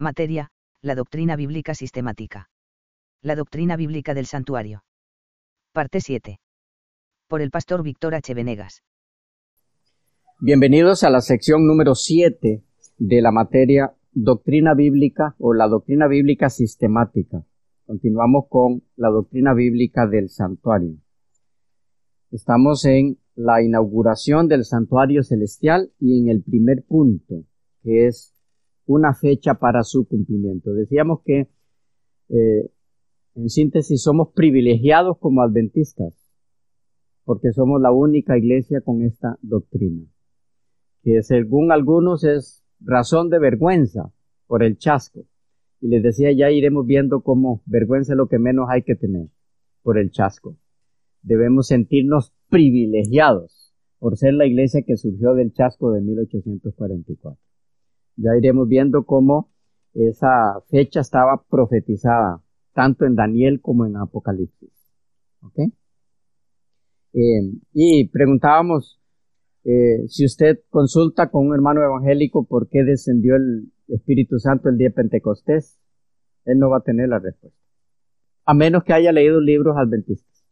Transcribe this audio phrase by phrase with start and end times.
[0.00, 2.50] Materia, la doctrina bíblica sistemática.
[3.20, 4.84] La doctrina bíblica del santuario.
[5.72, 6.38] Parte 7.
[7.26, 8.32] Por el pastor Víctor H.
[8.32, 8.84] Venegas.
[10.38, 12.62] Bienvenidos a la sección número 7
[12.96, 17.44] de la materia doctrina bíblica o la doctrina bíblica sistemática.
[17.84, 20.96] Continuamos con la doctrina bíblica del santuario.
[22.30, 27.42] Estamos en la inauguración del santuario celestial y en el primer punto,
[27.82, 28.37] que es
[28.88, 30.72] una fecha para su cumplimiento.
[30.72, 31.48] Decíamos que,
[32.30, 32.70] eh,
[33.34, 36.14] en síntesis, somos privilegiados como adventistas,
[37.24, 40.06] porque somos la única iglesia con esta doctrina,
[41.02, 44.10] que según algunos es razón de vergüenza
[44.46, 45.26] por el chasco.
[45.80, 49.28] Y les decía, ya iremos viendo cómo vergüenza es lo que menos hay que tener
[49.82, 50.56] por el chasco.
[51.22, 57.47] Debemos sentirnos privilegiados por ser la iglesia que surgió del chasco de 1844.
[58.18, 59.48] Ya iremos viendo cómo
[59.94, 64.70] esa fecha estaba profetizada tanto en Daniel como en Apocalipsis.
[65.40, 65.58] ¿Ok?
[67.14, 69.00] Eh, y preguntábamos
[69.64, 74.78] eh, si usted consulta con un hermano evangélico por qué descendió el Espíritu Santo el
[74.78, 75.78] día de Pentecostés,
[76.44, 77.58] él no va a tener la respuesta.
[78.44, 80.44] A menos que haya leído libros adventistas.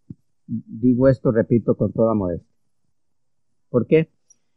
[0.47, 2.55] Digo esto, repito, con toda modestia.
[3.71, 4.11] ¿Por qué?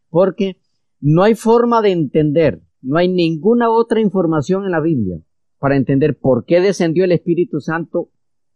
[0.10, 0.58] Porque
[1.00, 5.20] no hay forma de entender no hay ninguna otra información en la Biblia
[5.60, 8.10] para entender por qué descendió el Espíritu Santo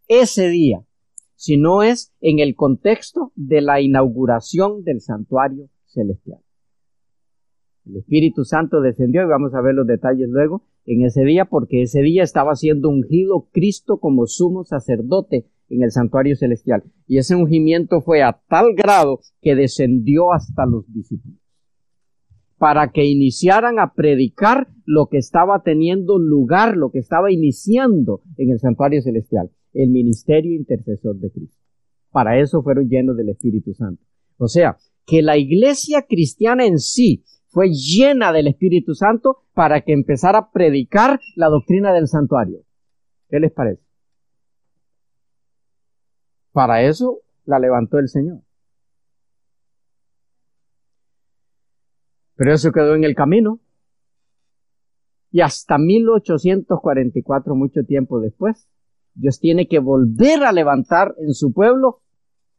[0.08, 0.84] ese día,
[1.34, 6.40] si no es en el contexto de la inauguración del santuario celestial.
[7.86, 11.82] El Espíritu Santo descendió y vamos a ver los detalles luego en ese día porque
[11.82, 17.34] ese día estaba siendo ungido Cristo como sumo sacerdote en el santuario celestial y ese
[17.34, 21.43] ungimiento fue a tal grado que descendió hasta los discípulos
[22.64, 28.52] para que iniciaran a predicar lo que estaba teniendo lugar, lo que estaba iniciando en
[28.52, 31.62] el santuario celestial, el ministerio intercesor de Cristo.
[32.10, 34.02] Para eso fueron llenos del Espíritu Santo.
[34.38, 39.92] O sea, que la iglesia cristiana en sí fue llena del Espíritu Santo para que
[39.92, 42.60] empezara a predicar la doctrina del santuario.
[43.28, 43.82] ¿Qué les parece?
[46.50, 48.40] Para eso la levantó el Señor.
[52.36, 53.60] Pero eso quedó en el camino.
[55.30, 58.68] Y hasta 1844, mucho tiempo después,
[59.14, 62.02] Dios tiene que volver a levantar en su pueblo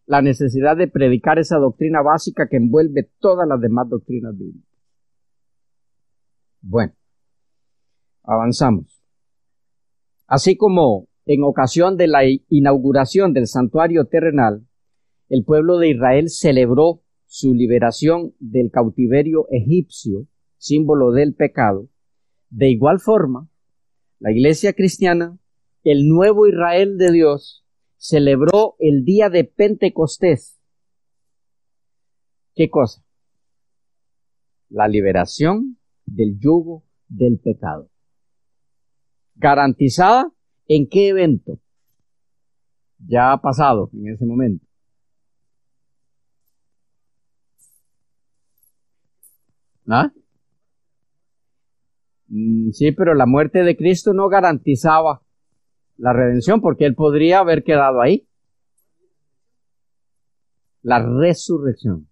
[0.06, 4.70] la necesidad de predicar esa doctrina básica que envuelve todas las demás doctrinas bíblicas.
[6.62, 6.94] Bueno,
[8.24, 9.02] avanzamos.
[10.28, 14.68] Así como en ocasión de la inauguración del santuario terrenal,
[15.30, 17.02] el pueblo de Israel celebró
[17.38, 20.26] su liberación del cautiverio egipcio,
[20.56, 21.90] símbolo del pecado,
[22.50, 23.50] de igual forma,
[24.20, 25.38] la iglesia cristiana,
[25.84, 27.66] el nuevo Israel de Dios,
[27.98, 30.62] celebró el día de Pentecostés.
[32.54, 33.04] ¿Qué cosa?
[34.70, 37.92] La liberación del yugo del pecado.
[39.36, 40.32] ¿Garantizada
[40.68, 41.60] en qué evento?
[43.06, 44.66] Ya ha pasado en ese momento.
[49.88, 50.12] ¿Ah?
[52.28, 55.22] Mm, sí, pero la muerte de Cristo no garantizaba
[55.98, 58.28] la redención porque él podría haber quedado ahí.
[60.82, 62.08] La resurrección.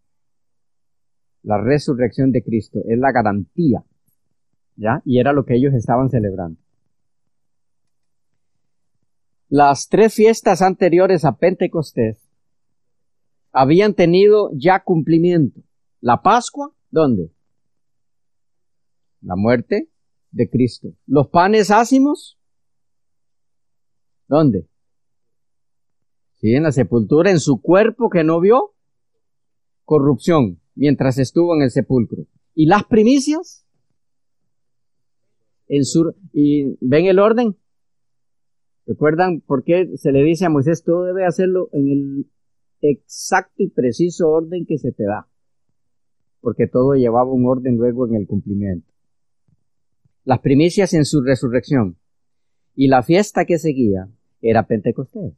[1.43, 3.83] La resurrección de Cristo es la garantía.
[4.75, 5.01] ¿Ya?
[5.05, 6.59] Y era lo que ellos estaban celebrando.
[9.49, 12.17] Las tres fiestas anteriores a Pentecostés
[13.51, 15.61] habían tenido ya cumplimiento.
[16.01, 17.29] La Pascua, ¿dónde?
[19.23, 19.89] La muerte
[20.31, 20.89] de Cristo.
[21.05, 22.39] Los panes ácimos,
[24.27, 24.67] ¿dónde?
[26.33, 28.73] Sí, en la sepultura, en su cuerpo que no vio
[29.85, 32.25] corrupción mientras estuvo en el sepulcro.
[32.53, 33.65] ¿Y las primicias?
[35.67, 37.55] En su, ¿Y ven el orden?
[38.85, 42.31] ¿Recuerdan por qué se le dice a Moisés, todo debe hacerlo en el
[42.81, 45.29] exacto y preciso orden que se te da?
[46.41, 48.92] Porque todo llevaba un orden luego en el cumplimiento
[50.23, 51.99] las primicias en su resurrección.
[52.75, 54.09] Y la fiesta que seguía
[54.41, 55.33] era Pentecostés.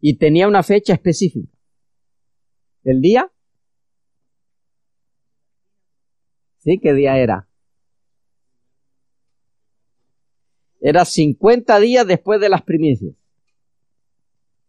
[0.00, 1.50] Y tenía una fecha específica.
[2.84, 3.32] ¿El día?
[6.58, 6.78] ¿Sí?
[6.80, 7.48] ¿Qué día era?
[10.80, 13.14] Era 50 días después de las primicias.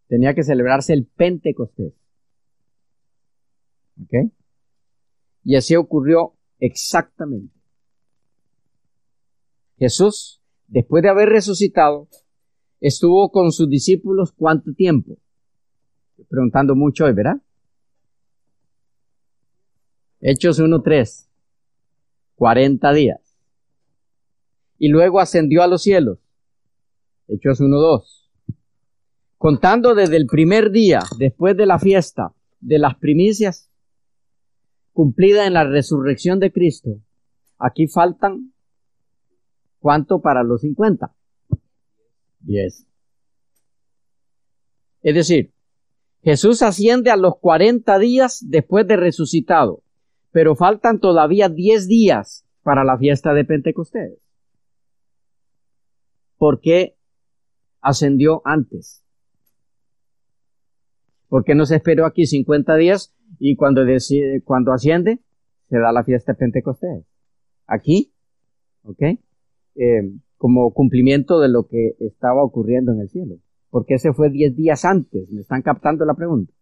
[0.07, 1.93] Tenía que celebrarse el Pentecostés.
[4.01, 4.31] ¿Ok?
[5.43, 7.53] Y así ocurrió exactamente.
[9.77, 12.07] Jesús, después de haber resucitado,
[12.79, 15.17] estuvo con sus discípulos cuánto tiempo?
[16.29, 17.41] Preguntando mucho hoy, ¿verdad?
[20.21, 21.27] Hechos 1.3.
[22.35, 23.37] 40 días.
[24.77, 26.19] Y luego ascendió a los cielos.
[27.27, 28.29] Hechos 1.2.
[29.37, 33.69] Contando desde el primer día, después de la fiesta de las primicias,
[34.93, 37.01] cumplida en la resurrección de Cristo,
[37.59, 38.54] aquí faltan
[39.85, 41.13] ¿cuánto para los 50?
[42.39, 42.87] 10.
[45.03, 45.53] Es decir,
[46.23, 49.83] Jesús asciende a los 40 días después de resucitado,
[50.31, 54.17] pero faltan todavía 10 días para la fiesta de Pentecostés.
[56.39, 56.97] ¿Por qué
[57.79, 59.03] ascendió antes?
[61.29, 65.19] ¿Por qué no se esperó aquí 50 días y cuando, decide, cuando asciende
[65.69, 67.05] se da la fiesta de Pentecostés?
[67.67, 68.11] Aquí,
[68.81, 69.19] ¿ok?
[69.75, 73.37] Eh, como cumplimiento de lo que estaba ocurriendo en el cielo.
[73.69, 75.29] ¿Por qué se fue 10 días antes?
[75.31, 76.53] ¿Me están captando la pregunta?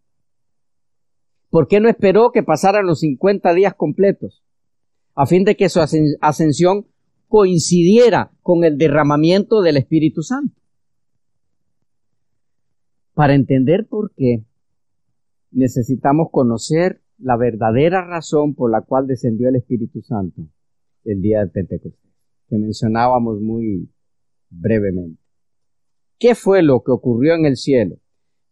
[1.50, 4.44] ¿Por qué no esperó que pasaran los 50 días completos?
[5.16, 6.88] A fin de que su ascensión
[7.28, 10.56] coincidiera con el derramamiento del Espíritu Santo.
[13.14, 14.44] Para entender por qué
[15.52, 20.42] necesitamos conocer la verdadera razón por la cual descendió el Espíritu Santo
[21.06, 22.13] el día de Pentecostés,
[22.48, 23.90] que mencionábamos muy
[24.50, 25.22] brevemente.
[26.20, 27.98] ¿Qué fue lo que ocurrió en el cielo?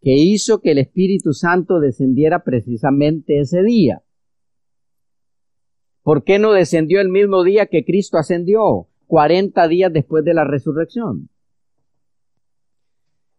[0.02, 4.04] Que hizo que el Espíritu Santo descendiera precisamente ese día.
[6.02, 10.44] ¿Por qué no descendió el mismo día que Cristo ascendió, 40 días después de la
[10.44, 11.30] resurrección?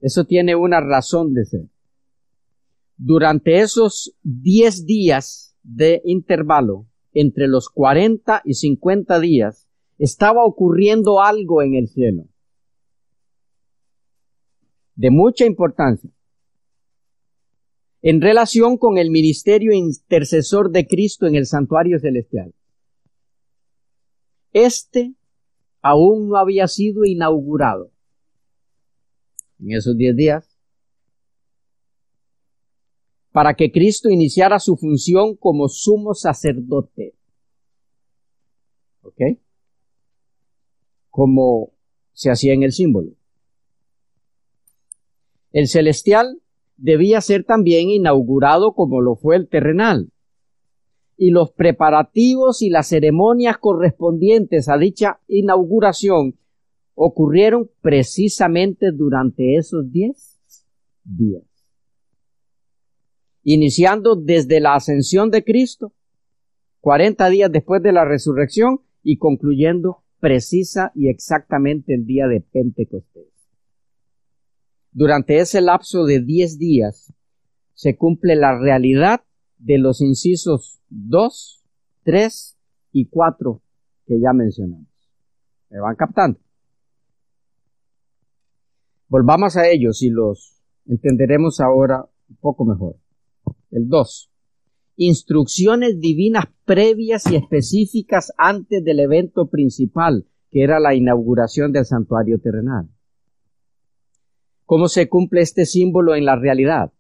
[0.01, 1.73] Eso tiene una razón de ser
[3.05, 9.69] durante esos 10 días de intervalo, entre los 40 y 50 días,
[10.05, 12.25] estaba ocurriendo algo en el cielo
[14.97, 16.11] de mucha importancia
[18.03, 22.53] en relación con el ministerio intercesor de Cristo en el santuario celestial.
[24.53, 25.15] Este
[25.83, 27.93] aún no había sido inaugurado.
[29.61, 30.59] En esos 10 días
[33.31, 37.15] para que Cristo iniciara su función como sumo sacerdote.
[39.03, 39.39] ¿Ok?
[41.13, 41.71] Como
[42.13, 43.13] se hacía en el símbolo.
[45.53, 46.43] El celestial
[46.77, 50.11] debía ser también inaugurado como lo fue el terrenal.
[51.17, 56.37] Y los preparativos y las ceremonias correspondientes a dicha inauguración
[56.97, 60.41] ocurrieron precisamente durante esos diez
[61.05, 61.45] días
[63.43, 65.93] iniciando desde la ascensión de Cristo,
[66.81, 73.27] 40 días después de la resurrección y concluyendo precisa y exactamente el día de Pentecostés.
[74.93, 77.13] Durante ese lapso de 10 días
[77.75, 79.25] se cumple la realidad
[79.59, 81.65] de los incisos 2,
[82.05, 82.57] 3
[82.93, 83.63] y 4
[84.07, 84.87] que ya mencionamos.
[85.71, 86.39] ¿Me van captando?
[89.09, 92.97] Volvamos a ellos y los entenderemos ahora un poco mejor.
[93.73, 94.32] El 2.
[94.97, 102.39] Instrucciones divinas previas y específicas antes del evento principal, que era la inauguración del santuario
[102.39, 102.89] terrenal.
[104.67, 106.93] ¿Cómo se cumple este símbolo en la realidad?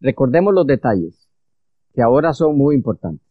[0.00, 1.28] Recordemos los detalles,
[1.94, 3.26] que ahora son muy importantes.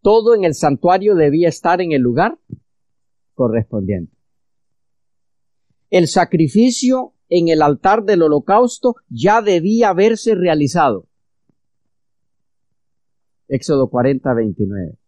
[0.00, 2.38] Todo en el santuario debía estar en el lugar
[3.34, 4.16] correspondiente.
[5.90, 11.07] El sacrificio en el altar del holocausto ya debía haberse realizado.
[13.48, 14.98] Éxodo 40, 29.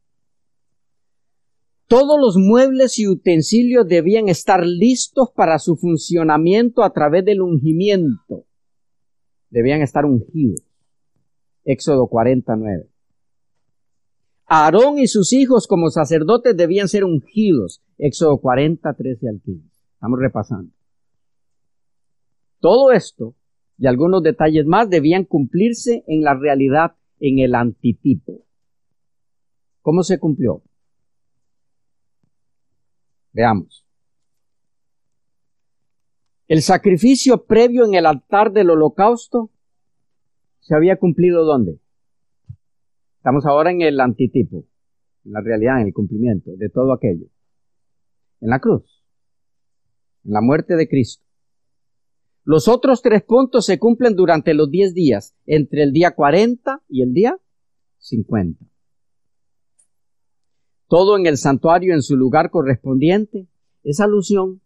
[1.86, 8.46] Todos los muebles y utensilios debían estar listos para su funcionamiento a través del ungimiento.
[9.50, 10.62] Debían estar ungidos.
[11.64, 12.88] Éxodo 49.
[14.46, 17.82] Aarón y sus hijos como sacerdotes debían ser ungidos.
[17.98, 19.68] Éxodo 40, 13 al 15.
[19.94, 20.72] Estamos repasando.
[22.60, 23.34] Todo esto
[23.78, 28.44] y algunos detalles más debían cumplirse en la realidad en el antitipo.
[29.82, 30.62] ¿Cómo se cumplió?
[33.32, 33.86] Veamos.
[36.48, 39.50] El sacrificio previo en el altar del holocausto
[40.58, 41.78] se había cumplido ¿dónde?
[43.18, 44.64] Estamos ahora en el antitipo,
[45.24, 47.26] en la realidad, en el cumplimiento de todo aquello.
[48.40, 49.04] En la cruz,
[50.24, 51.24] en la muerte de Cristo.
[52.44, 57.02] Los otros tres puntos se cumplen durante los diez días, entre el día 40 y
[57.02, 57.38] el día
[57.98, 58.64] 50.
[60.88, 63.46] todo en el santuario en su lugar correspondiente,
[63.84, 64.60] es alusión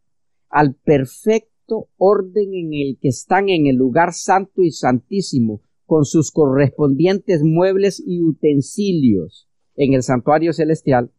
[0.48, 6.30] al perfecto orden en el que están en el lugar santo y santísimo, con sus
[6.30, 11.12] correspondientes muebles y utensilios en el santuario celestial,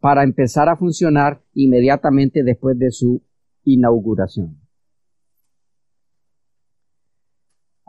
[0.00, 3.22] para empezar a funcionar inmediatamente después de su
[3.64, 4.61] inauguración.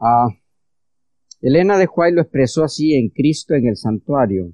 [0.05, 0.27] Ah,
[1.39, 4.51] Elena de Juárez lo expresó así en Cristo en el santuario,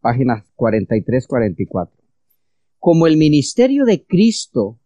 [0.00, 1.90] páginas 43-44.
[2.78, 4.80] Como el ministerio de Cristo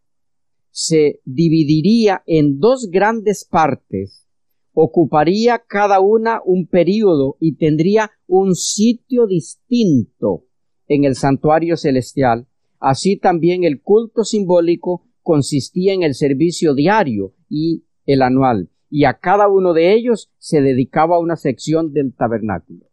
[0.70, 4.26] se dividiría en dos grandes partes,
[4.72, 10.46] ocuparía cada una un período y tendría un sitio distinto
[10.88, 12.48] en el santuario celestial.
[12.80, 19.14] Así también el culto simbólico consistía en el servicio diario y el anual, y a
[19.14, 22.86] cada uno de ellos se dedicaba una sección del tabernáculo.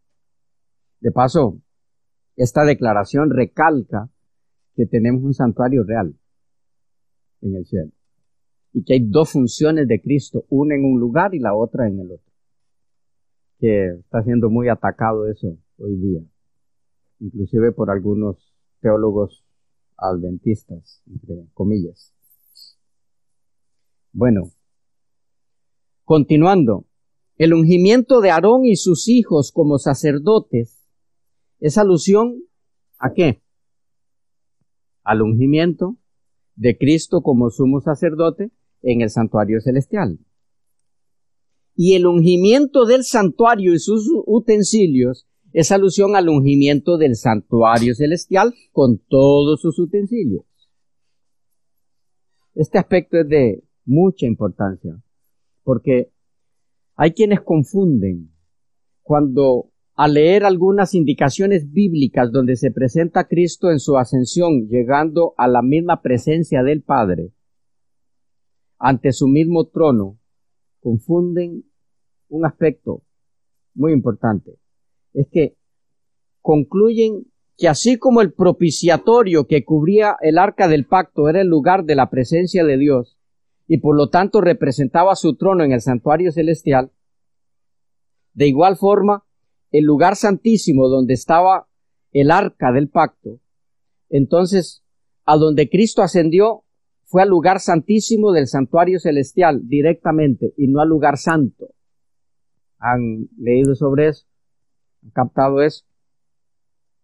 [0.98, 1.62] De paso,
[2.34, 4.10] esta declaración recalca
[4.74, 6.18] que tenemos un santuario real
[7.42, 7.92] en el cielo
[8.72, 12.00] y que hay dos funciones de Cristo, una en un lugar y la otra en
[12.00, 12.32] el otro.
[13.60, 16.22] Que está siendo muy atacado eso hoy día,
[17.20, 19.44] inclusive por algunos teólogos
[19.96, 22.12] adventistas, entre comillas.
[24.12, 24.50] Bueno,
[26.04, 26.86] continuando,
[27.36, 30.86] el ungimiento de Aarón y sus hijos como sacerdotes
[31.60, 32.42] es alusión
[32.98, 33.42] a qué?
[35.02, 35.96] Al ungimiento
[36.54, 40.18] de Cristo como sumo sacerdote en el santuario celestial.
[41.74, 48.54] Y el ungimiento del santuario y sus utensilios es alusión al ungimiento del santuario celestial
[48.72, 50.44] con todos sus utensilios.
[52.54, 55.02] Este aspecto es de mucha importancia
[55.62, 56.12] porque
[56.96, 58.32] hay quienes confunden
[59.02, 65.48] cuando a leer algunas indicaciones bíblicas donde se presenta Cristo en su ascensión, llegando a
[65.48, 67.32] la misma presencia del Padre,
[68.78, 70.18] ante su mismo trono,
[70.80, 71.64] confunden
[72.28, 73.02] un aspecto
[73.74, 74.58] muy importante.
[75.12, 75.56] Es que
[76.40, 77.26] concluyen
[77.56, 81.94] que así como el propiciatorio que cubría el arca del pacto era el lugar de
[81.94, 83.18] la presencia de Dios,
[83.66, 86.92] y por lo tanto representaba su trono en el santuario celestial,
[88.34, 89.24] de igual forma,
[89.70, 91.68] el lugar santísimo donde estaba
[92.12, 93.40] el arca del pacto,
[94.08, 94.84] entonces
[95.24, 96.64] a donde Cristo ascendió
[97.04, 101.74] fue al lugar santísimo del santuario celestial directamente y no al lugar santo.
[102.78, 104.26] ¿Han leído sobre eso?
[105.02, 105.84] ¿Han captado eso?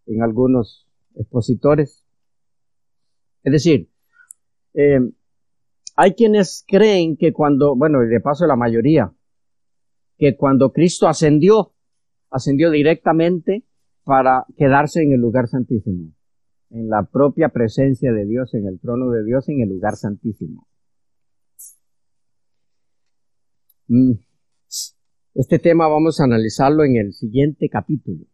[0.06, 2.04] En algunos expositores.
[3.42, 3.90] Es decir,
[4.74, 5.00] eh,
[6.00, 9.12] hay quienes creen que cuando, bueno, y de paso la mayoría,
[10.16, 11.74] que cuando Cristo ascendió,
[12.30, 13.66] ascendió directamente
[14.04, 16.12] para quedarse en el lugar santísimo,
[16.70, 20.68] en la propia presencia de Dios, en el trono de Dios, en el lugar santísimo.
[23.88, 24.12] Mm.
[25.34, 28.24] Este tema vamos a analizarlo en el siguiente capítulo,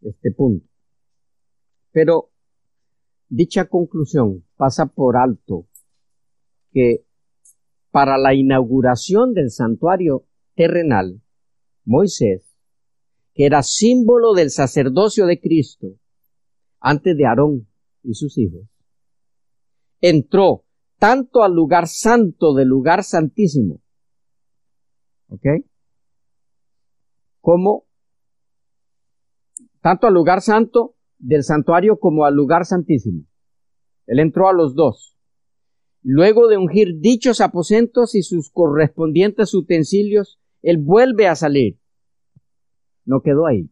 [0.00, 0.66] este punto.
[1.92, 2.32] Pero
[3.28, 5.69] dicha conclusión pasa por alto
[6.72, 7.04] que
[7.90, 11.20] para la inauguración del santuario terrenal,
[11.84, 12.50] Moisés
[13.34, 15.88] que era símbolo del sacerdocio de Cristo,
[16.80, 17.68] antes de Aarón
[18.02, 18.62] y sus hijos,
[20.00, 20.64] entró
[20.98, 23.80] tanto al lugar santo del lugar santísimo,
[25.28, 25.46] ¿ok?
[27.40, 27.86] Como
[29.80, 33.24] tanto al lugar santo del santuario como al lugar santísimo.
[34.06, 35.16] Él entró a los dos.
[36.02, 41.80] Luego de ungir dichos aposentos y sus correspondientes utensilios, él vuelve a salir
[43.10, 43.68] no quedó ahí.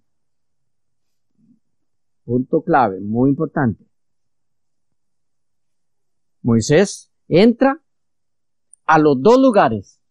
[2.24, 3.86] Punto clave, muy importante.
[6.42, 7.80] Moisés entra
[8.84, 10.02] a los dos lugares.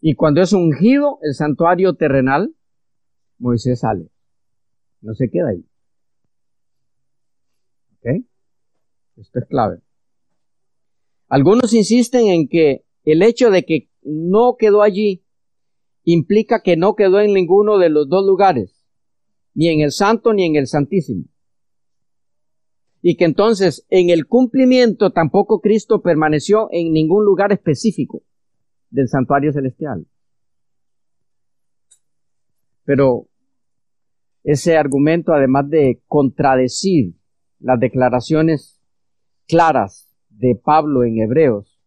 [0.00, 2.54] Y cuando es ungido el santuario terrenal,
[3.38, 4.10] Moisés sale.
[5.00, 5.66] No se queda ahí.
[7.96, 8.26] ¿Ok?
[9.16, 9.80] Esto es clave.
[11.30, 15.24] Algunos insisten en que el hecho de que no quedó allí
[16.02, 18.84] implica que no quedó en ninguno de los dos lugares,
[19.54, 21.26] ni en el santo ni en el santísimo.
[23.00, 28.24] Y que entonces en el cumplimiento tampoco Cristo permaneció en ningún lugar específico
[28.90, 30.08] del santuario celestial.
[32.84, 33.28] Pero
[34.42, 37.14] ese argumento, además de contradecir
[37.60, 38.82] las declaraciones
[39.46, 40.09] claras
[40.40, 41.78] de Pablo en Hebreos,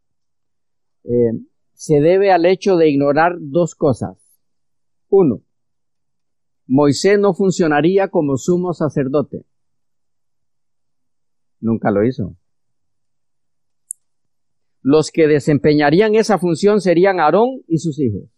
[1.03, 1.31] eh,
[1.73, 4.17] se debe al hecho de ignorar dos cosas.
[5.09, 5.41] Uno,
[6.67, 9.45] Moisés no funcionaría como sumo sacerdote.
[11.59, 12.37] Nunca lo hizo.
[14.81, 18.29] Los que desempeñarían esa función serían Aarón y sus hijos.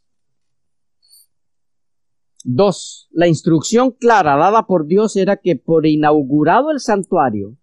[2.44, 7.58] Dos, la instrucción clara dada por Dios era que por inaugurado el santuario,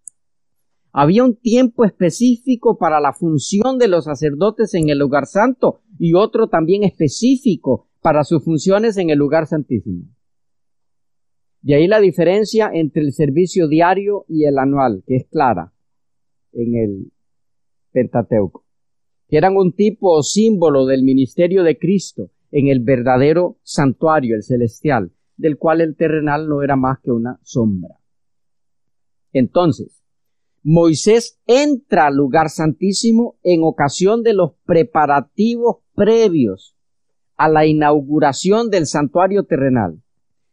[0.92, 6.14] había un tiempo específico para la función de los sacerdotes en el lugar santo y
[6.14, 10.04] otro también específico para sus funciones en el lugar santísimo.
[11.62, 15.72] De ahí la diferencia entre el servicio diario y el anual, que es clara
[16.52, 17.12] en el
[17.92, 18.66] Pentateuco,
[19.28, 24.42] que eran un tipo o símbolo del ministerio de Cristo en el verdadero santuario, el
[24.42, 27.96] celestial, del cual el terrenal no era más que una sombra.
[29.32, 30.01] Entonces,
[30.64, 36.76] Moisés entra al lugar santísimo en ocasión de los preparativos previos
[37.37, 40.00] a la inauguración del santuario terrenal,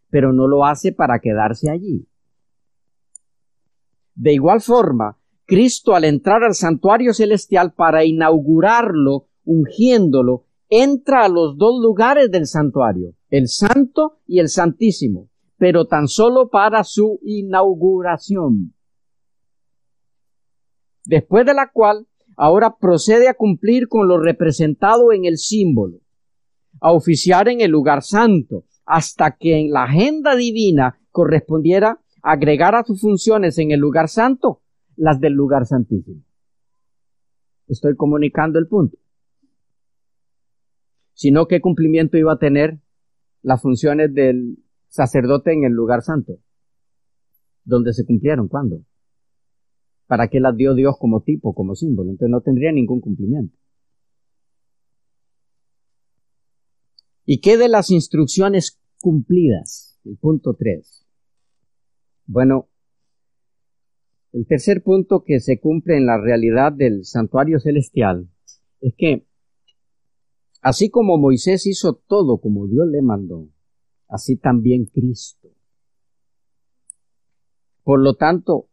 [0.10, 2.08] pero no lo hace para quedarse allí.
[4.16, 11.56] De igual forma, Cristo al entrar al santuario celestial para inaugurarlo, ungiéndolo, entra a los
[11.58, 18.74] dos lugares del santuario, el santo y el santísimo, pero tan solo para su inauguración
[21.10, 26.02] después de la cual ahora procede a cumplir con lo representado en el símbolo,
[26.82, 32.84] a oficiar en el lugar santo, hasta que en la agenda divina correspondiera agregar a
[32.84, 34.62] sus funciones en el lugar santo
[34.96, 36.22] las del lugar santísimo.
[37.68, 38.98] Estoy comunicando el punto.
[41.14, 42.82] Sino qué cumplimiento iba a tener
[43.42, 46.38] las funciones del sacerdote en el lugar santo.
[47.64, 48.48] ¿Dónde se cumplieron?
[48.48, 48.84] ¿Cuándo?
[50.10, 52.10] ¿Para qué las dio Dios como tipo, como símbolo?
[52.10, 53.56] Entonces no tendría ningún cumplimiento.
[57.26, 60.00] ¿Y qué de las instrucciones cumplidas?
[60.04, 61.06] El punto 3.
[62.26, 62.70] Bueno,
[64.34, 68.32] el tercer punto que se cumple en la realidad del santuario celestial
[68.82, 69.28] es que,
[70.64, 73.48] así como Moisés hizo todo como Dios le mandó,
[74.08, 75.50] así también Cristo.
[77.84, 78.70] Por lo tanto,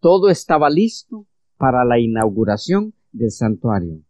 [0.00, 4.02] todo estaba listo para la inauguración del santuario.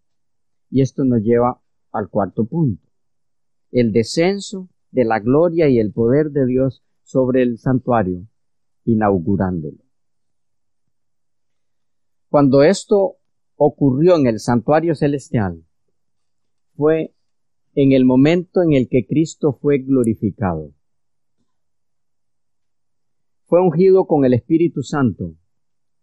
[0.70, 2.86] Y esto nos lleva al cuarto punto.
[3.70, 8.26] El descenso de la gloria y el poder de Dios sobre el santuario,
[8.84, 9.78] inaugurándolo.
[12.28, 13.16] Cuando esto
[13.56, 15.64] ocurrió en el santuario celestial,
[16.76, 17.14] fue
[17.74, 20.74] en el momento en el que Cristo fue glorificado.
[23.46, 25.34] Fue ungido con el Espíritu Santo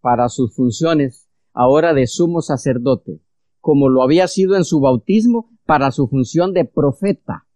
[0.05, 3.23] para sus funciones ahora de sumo sacerdote,
[3.59, 7.47] como lo había sido en su bautismo para su función de profeta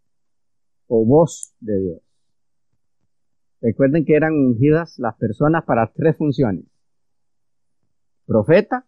[0.87, 2.01] o voz de Dios.
[3.61, 6.65] Recuerden que eran ungidas las personas para tres funciones.
[8.25, 8.87] Profeta,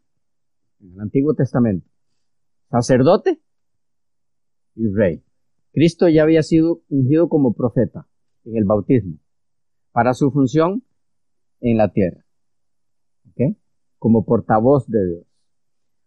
[0.80, 1.88] en el Antiguo Testamento,
[2.71, 3.43] sacerdote
[4.74, 5.24] y rey.
[5.71, 8.08] Cristo ya había sido ungido como profeta
[8.43, 9.19] en el bautismo
[9.91, 10.84] para su función
[11.60, 12.26] en la tierra
[14.02, 15.28] como portavoz de Dios.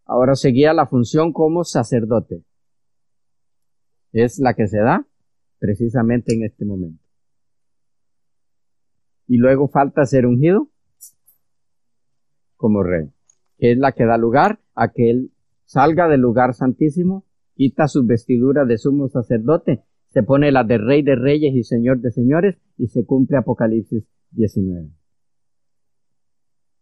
[0.05, 2.43] Ahora seguía la función como sacerdote.
[4.11, 5.07] Es la que se da
[5.61, 7.05] precisamente en este momento.
[9.29, 10.71] Y luego falta ser ungido
[12.57, 13.13] como rey,
[13.59, 15.31] que es la que da lugar a que él
[15.65, 21.05] salga del lugar santísimo, quita sus vestiduras de sumo sacerdote, se pone la de rey
[21.05, 25.04] de reyes y señor de señores y se cumple Apocalipsis 19.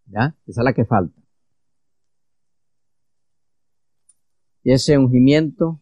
[0.08, 1.20] Esa es la que falta.
[4.62, 5.80] Y ese ungimiento,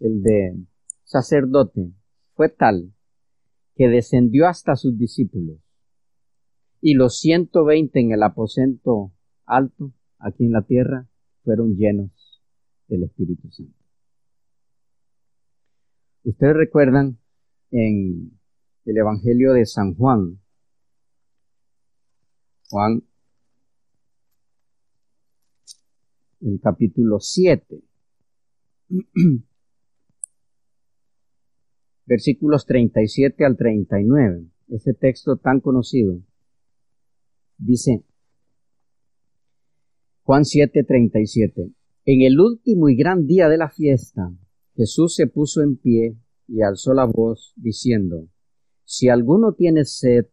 [0.00, 0.64] el de
[1.04, 1.92] sacerdote,
[2.34, 2.94] fue tal
[3.74, 5.58] que descendió hasta sus discípulos.
[6.80, 9.12] Y los 120 en el aposento
[9.44, 11.08] alto, aquí en la tierra,
[11.44, 12.42] fueron llenos
[12.88, 13.76] del Espíritu Santo.
[16.24, 17.18] Ustedes recuerdan
[17.70, 18.38] en
[18.84, 20.40] el Evangelio de San Juan,
[22.68, 23.02] Juan
[26.42, 27.82] el capítulo 7,
[32.06, 36.20] versículos 37 al 39, ese texto tan conocido.
[37.58, 38.04] Dice
[40.24, 41.70] Juan 7, 37,
[42.04, 44.34] en el último y gran día de la fiesta,
[44.74, 46.16] Jesús se puso en pie
[46.48, 48.28] y alzó la voz diciendo,
[48.84, 50.26] si alguno tiene sed,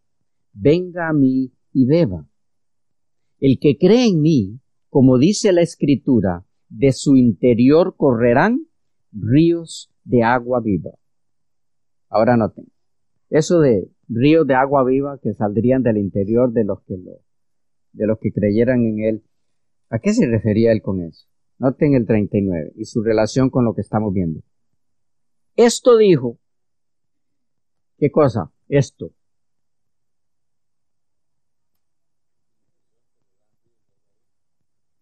[0.54, 2.28] venga a mí y beba.
[3.40, 8.68] El que cree en mí, como dice la escritura, de su interior correrán
[9.12, 10.92] ríos de agua viva.
[12.10, 12.68] Ahora noten,
[13.30, 17.20] eso de ríos de agua viva que saldrían del interior de los que lo,
[17.94, 19.24] de los que creyeran en él.
[19.90, 21.28] ¿A qué se refería él con eso?
[21.58, 24.42] Noten el 39 y su relación con lo que estamos viendo.
[25.56, 26.40] Esto dijo,
[27.98, 28.52] ¿qué cosa?
[28.68, 29.12] Esto.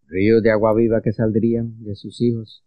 [0.08, 2.63] Ríos de agua viva que saldrían de sus hijos.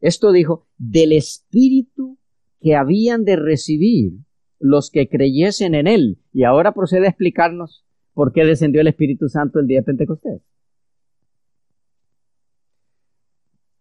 [0.00, 2.18] Esto dijo, del espíritu
[2.60, 4.12] que habían de recibir
[4.58, 6.18] los que creyesen en él.
[6.32, 10.42] Y ahora procede a explicarnos por qué descendió el Espíritu Santo el día de Pentecostés.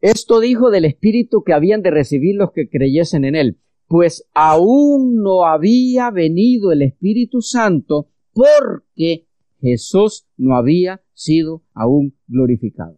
[0.01, 5.17] Esto dijo del Espíritu que habían de recibir los que creyesen en él, pues aún
[5.21, 9.27] no había venido el Espíritu Santo porque
[9.59, 12.97] Jesús no había sido aún glorificado.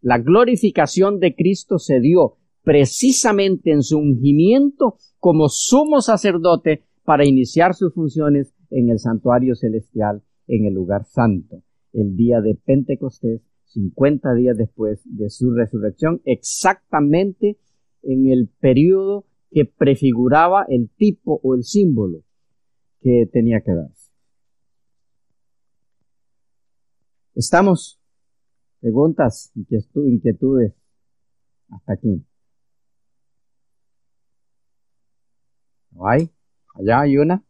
[0.00, 7.74] La glorificación de Cristo se dio precisamente en su ungimiento como sumo sacerdote para iniciar
[7.74, 14.34] sus funciones en el santuario celestial, en el lugar santo, el día de Pentecostés, 50
[14.34, 17.58] días después de su resurrección, exactamente
[18.02, 22.22] en el periodo que prefiguraba el tipo o el símbolo
[23.00, 24.12] que tenía que darse.
[27.34, 27.98] Estamos
[28.80, 30.72] Preguntas, inquietudes.
[31.70, 32.24] Hasta aquí.
[35.90, 36.30] ¿No hay?
[36.74, 37.44] Allá hay una.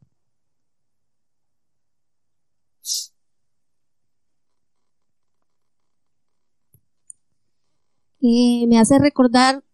[8.20, 9.64] Me hace recordar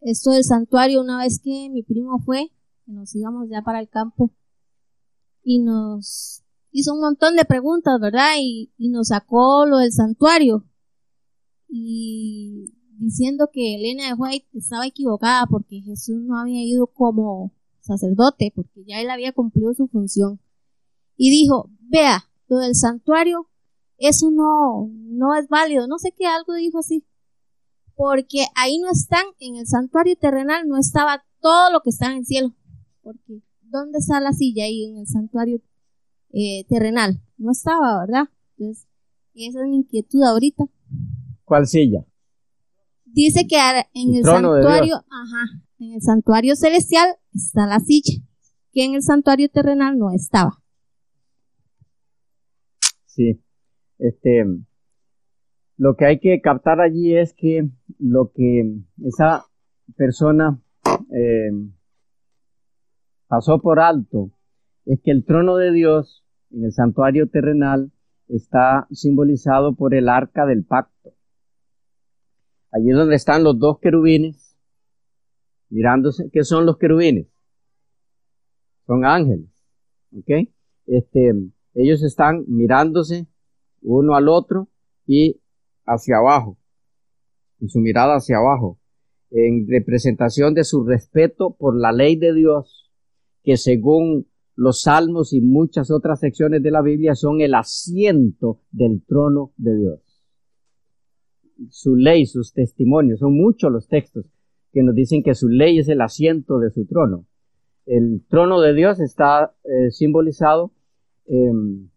[0.00, 2.50] esto del santuario una vez que mi primo fue,
[2.86, 4.30] que nos íbamos ya para el campo
[5.48, 8.32] y nos hizo un montón de preguntas, ¿verdad?
[8.40, 10.64] Y, nos sacó lo del santuario.
[11.68, 18.52] Y diciendo que Elena de White estaba equivocada porque Jesús no había ido como sacerdote,
[18.56, 20.40] porque ya él había cumplido su función.
[21.16, 23.48] Y dijo, vea, lo del santuario,
[23.98, 27.06] eso no, no es válido, no sé qué algo dijo así.
[27.94, 32.18] Porque ahí no están, en el santuario terrenal no estaba todo lo que está en
[32.18, 32.52] el cielo.
[33.00, 35.60] Porque, ¿dónde está la silla ahí en el santuario
[36.38, 37.22] eh, terrenal.
[37.38, 38.28] No estaba, ¿verdad?
[38.58, 38.86] Entonces,
[39.34, 40.64] esa es mi inquietud ahorita.
[41.44, 42.04] ¿Cuál silla?
[43.04, 43.56] Dice que
[43.94, 48.22] en el, santuario, ajá, en el santuario celestial está la silla,
[48.70, 50.62] que en el santuario terrenal no estaba.
[53.06, 53.40] Sí,
[53.98, 54.44] este,
[55.78, 59.46] lo que hay que captar allí es que lo que esa
[59.96, 61.50] persona eh,
[63.28, 64.30] pasó por alto
[64.84, 67.92] es que el trono de Dios en el santuario terrenal
[68.28, 71.14] está simbolizado por el arca del pacto.
[72.70, 74.56] Allí donde están los dos querubines,
[75.70, 76.30] mirándose.
[76.32, 77.26] ¿Qué son los querubines?
[78.86, 79.50] Son ángeles.
[80.16, 80.48] ¿Ok?
[80.86, 81.32] Este,
[81.74, 83.26] ellos están mirándose
[83.82, 84.68] uno al otro
[85.06, 85.40] y
[85.84, 86.58] hacia abajo,
[87.60, 88.78] en su mirada hacia abajo,
[89.30, 92.85] en representación de su respeto por la ley de Dios,
[93.46, 99.04] que según los salmos y muchas otras secciones de la Biblia son el asiento del
[99.06, 100.00] trono de Dios.
[101.70, 104.26] Su ley, sus testimonios, son muchos los textos
[104.72, 107.24] que nos dicen que su ley es el asiento de su trono.
[107.86, 110.72] El trono de Dios está eh, simbolizado
[111.28, 111.88] en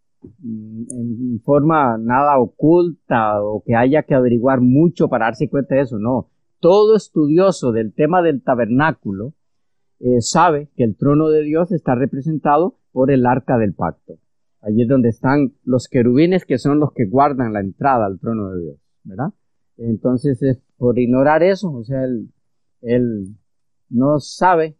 [1.43, 6.29] forma nada oculta o que haya que averiguar mucho para darse cuenta de eso, no.
[6.59, 9.33] Todo estudioso del tema del tabernáculo
[9.99, 14.17] eh, sabe que el trono de Dios está representado por el arca del pacto.
[14.61, 18.51] Allí es donde están los querubines que son los que guardan la entrada al trono
[18.51, 19.33] de Dios, ¿verdad?
[19.77, 22.03] Entonces, es por ignorar eso, o sea,
[22.81, 23.35] él,
[23.89, 24.77] no sabe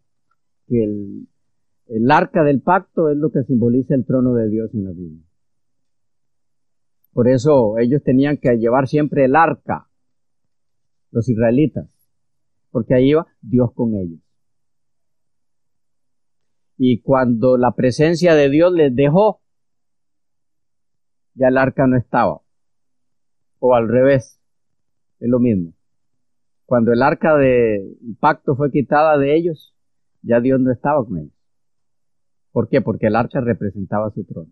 [0.66, 1.28] que el,
[1.86, 5.24] el arca del pacto es lo que simboliza el trono de Dios en la Biblia.
[7.12, 9.88] Por eso ellos tenían que llevar siempre el arca,
[11.10, 11.88] los israelitas,
[12.70, 14.20] porque ahí iba Dios con ellos.
[16.82, 19.42] Y cuando la presencia de Dios les dejó,
[21.34, 22.40] ya el arca no estaba.
[23.58, 24.40] O al revés,
[25.18, 25.74] es lo mismo.
[26.64, 29.76] Cuando el arca del pacto fue quitada de ellos,
[30.22, 31.34] ya Dios no estaba con ellos.
[32.50, 32.80] ¿Por qué?
[32.80, 34.50] Porque el arca representaba su trono.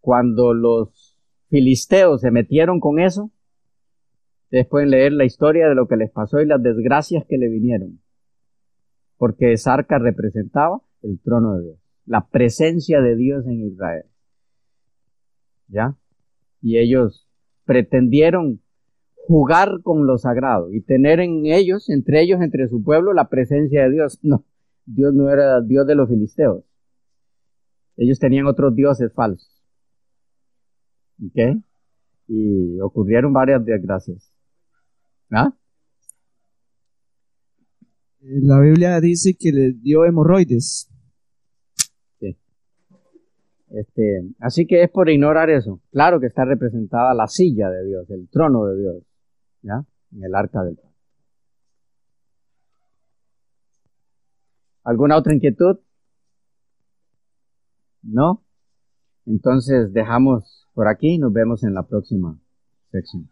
[0.00, 1.16] Cuando los
[1.48, 3.30] filisteos se metieron con eso,
[4.46, 7.48] ustedes pueden leer la historia de lo que les pasó y las desgracias que le
[7.48, 8.00] vinieron
[9.18, 14.04] porque esa arca representaba el trono de Dios, la presencia de Dios en Israel.
[15.68, 15.96] ¿Ya?
[16.62, 17.28] Y ellos
[17.64, 18.62] pretendieron
[19.14, 23.82] jugar con lo sagrado y tener en ellos, entre ellos, entre su pueblo, la presencia
[23.82, 24.18] de Dios.
[24.22, 24.46] No,
[24.86, 26.64] Dios no era Dios de los filisteos.
[27.96, 29.62] Ellos tenían otros dioses falsos.
[31.22, 31.60] ¿Ok?
[32.28, 34.32] Y ocurrieron varias desgracias.
[35.30, 35.52] ¿Ah?
[38.20, 40.90] La Biblia dice que les dio hemorroides.
[43.70, 45.80] Este, así que es por ignorar eso.
[45.90, 49.02] Claro que está representada la silla de Dios, el trono de Dios,
[49.62, 49.84] ¿ya?
[50.12, 50.88] En el arca del pacto.
[54.84, 55.78] ¿Alguna otra inquietud?
[58.02, 58.42] ¿No?
[59.26, 62.38] Entonces dejamos por aquí, nos vemos en la próxima
[62.90, 63.28] sección.